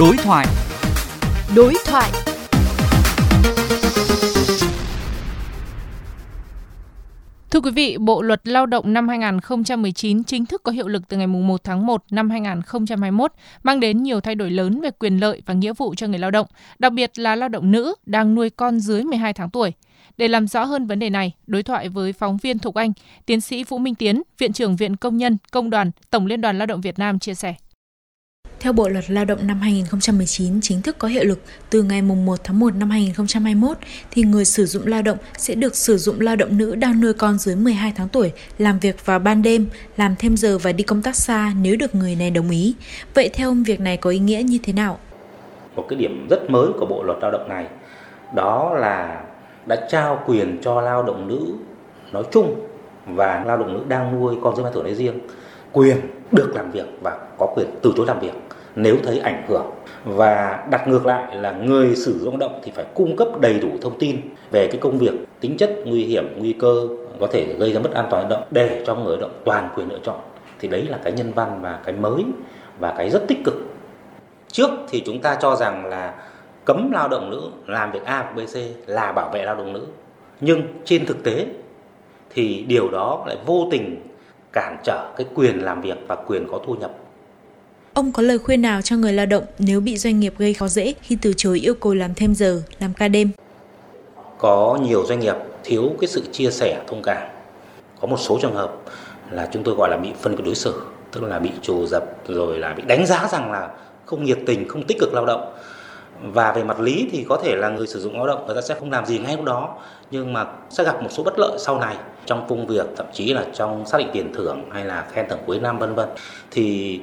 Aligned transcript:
Đối 0.00 0.16
thoại. 0.16 0.46
Đối 1.56 1.74
thoại. 1.86 2.10
Thưa 7.50 7.60
quý 7.60 7.70
vị, 7.70 7.96
Bộ 7.98 8.22
luật 8.22 8.48
Lao 8.48 8.66
động 8.66 8.92
năm 8.92 9.08
2019 9.08 10.24
chính 10.24 10.46
thức 10.46 10.62
có 10.62 10.72
hiệu 10.72 10.88
lực 10.88 11.02
từ 11.08 11.16
ngày 11.16 11.26
1 11.26 11.64
tháng 11.64 11.86
1 11.86 12.04
năm 12.10 12.30
2021, 12.30 13.32
mang 13.62 13.80
đến 13.80 14.02
nhiều 14.02 14.20
thay 14.20 14.34
đổi 14.34 14.50
lớn 14.50 14.80
về 14.80 14.90
quyền 14.90 15.18
lợi 15.18 15.42
và 15.46 15.54
nghĩa 15.54 15.72
vụ 15.72 15.94
cho 15.94 16.06
người 16.06 16.18
lao 16.18 16.30
động, 16.30 16.46
đặc 16.78 16.92
biệt 16.92 17.18
là 17.18 17.36
lao 17.36 17.48
động 17.48 17.70
nữ 17.70 17.94
đang 18.06 18.34
nuôi 18.34 18.50
con 18.50 18.80
dưới 18.80 19.02
12 19.02 19.32
tháng 19.32 19.50
tuổi. 19.50 19.72
Để 20.16 20.28
làm 20.28 20.46
rõ 20.46 20.64
hơn 20.64 20.86
vấn 20.86 20.98
đề 20.98 21.10
này, 21.10 21.32
đối 21.46 21.62
thoại 21.62 21.88
với 21.88 22.12
phóng 22.12 22.36
viên 22.36 22.58
Thục 22.58 22.74
Anh, 22.74 22.92
tiến 23.26 23.40
sĩ 23.40 23.64
Vũ 23.64 23.78
Minh 23.78 23.94
Tiến, 23.94 24.22
Viện 24.38 24.52
trưởng 24.52 24.76
Viện 24.76 24.96
Công 24.96 25.16
nhân, 25.16 25.36
Công 25.52 25.70
đoàn, 25.70 25.90
Tổng 26.10 26.26
Liên 26.26 26.40
đoàn 26.40 26.58
Lao 26.58 26.66
động 26.66 26.80
Việt 26.80 26.98
Nam 26.98 27.18
chia 27.18 27.34
sẻ. 27.34 27.54
Theo 28.60 28.72
Bộ 28.72 28.88
Luật 28.88 29.10
Lao 29.10 29.24
động 29.24 29.38
năm 29.46 29.60
2019 29.60 30.60
chính 30.60 30.82
thức 30.82 30.98
có 30.98 31.08
hiệu 31.08 31.24
lực 31.24 31.38
từ 31.70 31.82
ngày 31.82 32.02
1 32.02 32.36
tháng 32.44 32.58
1 32.58 32.74
năm 32.74 32.90
2021, 32.90 33.76
thì 34.10 34.22
người 34.22 34.44
sử 34.44 34.66
dụng 34.66 34.86
lao 34.86 35.02
động 35.02 35.18
sẽ 35.38 35.54
được 35.54 35.76
sử 35.76 35.98
dụng 35.98 36.20
lao 36.20 36.36
động 36.36 36.58
nữ 36.58 36.74
đang 36.74 37.00
nuôi 37.00 37.12
con 37.12 37.38
dưới 37.38 37.56
12 37.56 37.92
tháng 37.96 38.08
tuổi 38.08 38.32
làm 38.58 38.78
việc 38.78 39.06
vào 39.06 39.18
ban 39.18 39.42
đêm, 39.42 39.66
làm 39.96 40.14
thêm 40.18 40.36
giờ 40.36 40.58
và 40.58 40.72
đi 40.72 40.84
công 40.84 41.02
tác 41.02 41.16
xa 41.16 41.52
nếu 41.62 41.76
được 41.76 41.94
người 41.94 42.16
này 42.16 42.30
đồng 42.30 42.50
ý. 42.50 42.74
Vậy 43.14 43.30
theo 43.34 43.48
ông, 43.48 43.62
việc 43.62 43.80
này 43.80 43.96
có 43.96 44.10
ý 44.10 44.18
nghĩa 44.18 44.42
như 44.44 44.58
thế 44.62 44.72
nào? 44.72 44.98
Một 45.76 45.86
cái 45.88 45.98
điểm 45.98 46.26
rất 46.30 46.50
mới 46.50 46.68
của 46.78 46.86
Bộ 46.86 47.02
Luật 47.02 47.18
Lao 47.22 47.30
động 47.30 47.48
này 47.48 47.66
đó 48.34 48.74
là 48.74 49.22
đã 49.66 49.88
trao 49.90 50.22
quyền 50.26 50.58
cho 50.62 50.80
lao 50.80 51.02
động 51.02 51.28
nữ 51.28 51.46
nói 52.12 52.24
chung 52.32 52.66
và 53.06 53.44
lao 53.46 53.58
động 53.58 53.72
nữ 53.72 53.80
đang 53.88 54.20
nuôi 54.20 54.36
con 54.42 54.56
dưới 54.56 54.62
12 54.62 54.74
tuổi 54.74 54.84
nói 54.84 54.94
riêng 54.94 55.20
quyền 55.72 55.96
được 56.32 56.52
làm 56.54 56.70
việc 56.70 56.86
và 57.02 57.18
có 57.38 57.46
quyền 57.56 57.66
từ 57.82 57.92
chối 57.96 58.06
làm 58.06 58.20
việc 58.20 58.32
nếu 58.76 58.96
thấy 59.04 59.18
ảnh 59.18 59.42
hưởng. 59.48 59.70
Và 60.04 60.64
đặt 60.70 60.88
ngược 60.88 61.06
lại 61.06 61.36
là 61.36 61.52
người 61.52 61.96
sử 61.96 62.18
dụng 62.18 62.40
lao 62.40 62.48
động 62.48 62.60
thì 62.64 62.72
phải 62.74 62.84
cung 62.94 63.16
cấp 63.16 63.28
đầy 63.40 63.60
đủ 63.60 63.68
thông 63.80 63.98
tin 63.98 64.16
về 64.50 64.66
cái 64.66 64.80
công 64.80 64.98
việc, 64.98 65.12
tính 65.40 65.56
chất 65.56 65.70
nguy 65.84 66.04
hiểm, 66.04 66.24
nguy 66.36 66.52
cơ 66.52 66.88
có 67.20 67.26
thể 67.26 67.54
gây 67.58 67.72
ra 67.72 67.80
mất 67.80 67.92
an 67.94 68.06
toàn 68.10 68.22
lao 68.22 68.30
động 68.30 68.48
để 68.50 68.84
cho 68.86 68.94
người 68.94 69.16
lao 69.16 69.20
động 69.20 69.40
toàn 69.44 69.68
quyền 69.76 69.90
lựa 69.90 69.98
chọn. 70.02 70.20
Thì 70.58 70.68
đấy 70.68 70.86
là 70.88 70.98
cái 71.04 71.12
nhân 71.12 71.32
văn 71.32 71.58
và 71.62 71.80
cái 71.84 71.94
mới 71.94 72.24
và 72.78 72.94
cái 72.98 73.10
rất 73.10 73.22
tích 73.28 73.38
cực. 73.44 73.54
Trước 74.48 74.70
thì 74.88 75.02
chúng 75.06 75.20
ta 75.20 75.34
cho 75.34 75.56
rằng 75.56 75.86
là 75.86 76.14
cấm 76.64 76.90
lao 76.92 77.08
động 77.08 77.30
nữ 77.30 77.42
làm 77.66 77.92
việc 77.92 78.04
A 78.04 78.22
và 78.22 78.42
BC 78.42 78.58
là 78.86 79.12
bảo 79.12 79.30
vệ 79.32 79.42
lao 79.42 79.54
động 79.54 79.72
nữ. 79.72 79.86
Nhưng 80.40 80.62
trên 80.84 81.06
thực 81.06 81.24
tế 81.24 81.46
thì 82.30 82.64
điều 82.68 82.90
đó 82.90 83.24
lại 83.26 83.36
vô 83.46 83.68
tình 83.70 84.09
cản 84.52 84.76
trở 84.84 85.12
cái 85.16 85.26
quyền 85.34 85.64
làm 85.64 85.80
việc 85.80 85.98
và 86.08 86.16
quyền 86.26 86.46
có 86.50 86.60
thu 86.66 86.74
nhập 86.74 86.90
Ông 87.94 88.12
có 88.12 88.22
lời 88.22 88.38
khuyên 88.38 88.62
nào 88.62 88.82
cho 88.82 88.96
người 88.96 89.12
lao 89.12 89.26
động 89.26 89.44
nếu 89.58 89.80
bị 89.80 89.96
doanh 89.96 90.20
nghiệp 90.20 90.34
gây 90.38 90.54
khó 90.54 90.68
dễ 90.68 90.94
khi 91.02 91.18
từ 91.22 91.32
chối 91.36 91.58
yêu 91.58 91.74
cầu 91.74 91.94
làm 91.94 92.14
thêm 92.14 92.34
giờ, 92.34 92.62
làm 92.78 92.92
ca 92.94 93.08
đêm? 93.08 93.30
Có 94.38 94.78
nhiều 94.82 95.06
doanh 95.06 95.20
nghiệp 95.20 95.34
thiếu 95.64 95.90
cái 96.00 96.08
sự 96.08 96.22
chia 96.32 96.50
sẻ 96.50 96.82
thông 96.88 97.02
cảm. 97.02 97.28
Có 98.00 98.06
một 98.06 98.16
số 98.16 98.38
trường 98.42 98.54
hợp 98.54 98.76
là 99.30 99.48
chúng 99.52 99.62
tôi 99.62 99.74
gọi 99.74 99.90
là 99.90 99.96
bị 99.96 100.08
phân 100.20 100.36
biệt 100.36 100.42
đối 100.46 100.54
xử, 100.54 100.82
tức 101.12 101.22
là 101.22 101.38
bị 101.38 101.50
trù 101.62 101.86
dập 101.86 102.04
rồi 102.28 102.58
là 102.58 102.74
bị 102.74 102.82
đánh 102.86 103.06
giá 103.06 103.28
rằng 103.32 103.52
là 103.52 103.70
không 104.06 104.24
nhiệt 104.24 104.38
tình, 104.46 104.68
không 104.68 104.82
tích 104.82 104.98
cực 105.00 105.14
lao 105.14 105.26
động. 105.26 105.54
Và 106.22 106.52
về 106.52 106.64
mặt 106.64 106.80
lý 106.80 107.08
thì 107.12 107.26
có 107.28 107.36
thể 107.36 107.56
là 107.56 107.68
người 107.68 107.86
sử 107.86 108.00
dụng 108.00 108.16
lao 108.16 108.26
động, 108.26 108.46
người 108.46 108.54
ta 108.54 108.60
sẽ 108.60 108.74
không 108.74 108.90
làm 108.90 109.06
gì 109.06 109.18
ngay 109.18 109.36
lúc 109.36 109.44
đó, 109.44 109.74
nhưng 110.10 110.32
mà 110.32 110.46
sẽ 110.70 110.84
gặp 110.84 111.02
một 111.02 111.08
số 111.10 111.22
bất 111.22 111.38
lợi 111.38 111.58
sau 111.58 111.80
này 111.80 111.96
trong 112.26 112.46
công 112.48 112.66
việc, 112.66 112.86
thậm 112.96 113.06
chí 113.12 113.32
là 113.32 113.44
trong 113.54 113.86
xác 113.86 113.98
định 113.98 114.08
tiền 114.12 114.32
thưởng 114.34 114.64
hay 114.70 114.84
là 114.84 115.06
khen 115.12 115.28
thưởng 115.28 115.38
cuối 115.46 115.58
năm, 115.60 115.78
vân 115.78 115.94
vân. 115.94 116.08
Thì 116.50 117.00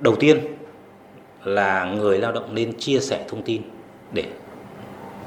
đầu 0.00 0.14
tiên 0.20 0.38
là 1.44 1.84
người 1.84 2.18
lao 2.18 2.32
động 2.32 2.54
nên 2.54 2.78
chia 2.78 2.98
sẻ 2.98 3.24
thông 3.28 3.42
tin 3.42 3.62
để 4.12 4.24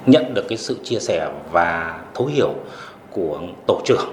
nhận 0.06 0.34
được 0.34 0.46
cái 0.50 0.58
sự 0.58 0.78
chia 0.84 1.00
sẻ 1.00 1.30
và 1.52 2.00
thấu 2.14 2.28
hiểu 2.28 2.54
của 3.12 3.40
tổ 3.68 3.82
trưởng 3.86 4.06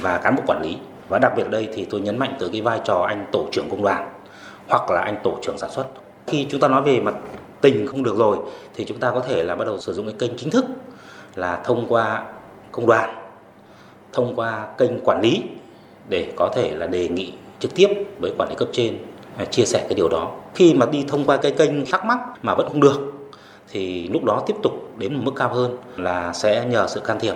và 0.00 0.18
cán 0.18 0.36
bộ 0.36 0.42
quản 0.46 0.62
lý. 0.62 0.76
Và 1.08 1.18
đặc 1.18 1.32
biệt 1.36 1.50
đây 1.50 1.68
thì 1.74 1.86
tôi 1.90 2.00
nhấn 2.00 2.18
mạnh 2.18 2.36
tới 2.38 2.48
cái 2.52 2.60
vai 2.60 2.80
trò 2.84 3.04
anh 3.08 3.26
tổ 3.32 3.46
trưởng 3.52 3.70
công 3.70 3.82
đoàn 3.82 4.08
hoặc 4.68 4.90
là 4.90 5.00
anh 5.00 5.16
tổ 5.22 5.38
trưởng 5.42 5.58
sản 5.58 5.70
xuất. 5.70 5.86
Khi 6.26 6.46
chúng 6.50 6.60
ta 6.60 6.68
nói 6.68 6.82
về 6.82 7.00
mặt 7.00 7.14
tình 7.64 7.86
không 7.86 8.02
được 8.02 8.16
rồi 8.16 8.38
thì 8.74 8.84
chúng 8.84 8.98
ta 8.98 9.10
có 9.10 9.20
thể 9.20 9.42
là 9.42 9.54
bắt 9.54 9.64
đầu 9.64 9.80
sử 9.80 9.92
dụng 9.92 10.06
cái 10.06 10.14
kênh 10.18 10.38
chính 10.38 10.50
thức 10.50 10.64
là 11.34 11.62
thông 11.64 11.86
qua 11.88 12.24
công 12.72 12.86
đoàn 12.86 13.14
thông 14.12 14.36
qua 14.36 14.66
kênh 14.78 15.00
quản 15.04 15.20
lý 15.22 15.42
để 16.08 16.32
có 16.36 16.50
thể 16.54 16.76
là 16.76 16.86
đề 16.86 17.08
nghị 17.08 17.32
trực 17.58 17.74
tiếp 17.74 17.88
với 18.20 18.32
quản 18.38 18.48
lý 18.48 18.54
cấp 18.54 18.68
trên 18.72 18.98
à, 19.36 19.44
chia 19.44 19.64
sẻ 19.64 19.86
cái 19.88 19.94
điều 19.94 20.08
đó 20.08 20.32
khi 20.54 20.74
mà 20.74 20.86
đi 20.86 21.04
thông 21.08 21.24
qua 21.24 21.36
cái 21.36 21.52
kênh 21.52 21.86
thắc 21.86 22.04
mắc 22.04 22.18
mà 22.42 22.54
vẫn 22.54 22.68
không 22.68 22.80
được 22.80 23.12
thì 23.68 24.08
lúc 24.08 24.24
đó 24.24 24.42
tiếp 24.46 24.54
tục 24.62 24.72
đến 24.98 25.14
một 25.14 25.20
mức 25.24 25.32
cao 25.36 25.54
hơn 25.54 25.76
là 25.96 26.32
sẽ 26.32 26.66
nhờ 26.70 26.86
sự 26.88 27.00
can 27.00 27.20
thiệp 27.20 27.34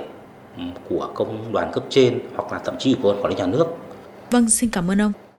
của 0.88 1.10
công 1.14 1.52
đoàn 1.52 1.70
cấp 1.72 1.84
trên 1.88 2.20
hoặc 2.36 2.52
là 2.52 2.58
thậm 2.58 2.74
chí 2.78 2.96
của 3.02 3.16
quản 3.22 3.30
lý 3.30 3.34
nhà 3.34 3.46
nước. 3.46 3.66
Vâng, 4.30 4.50
xin 4.50 4.70
cảm 4.70 4.90
ơn 4.90 5.00
ông. 5.00 5.12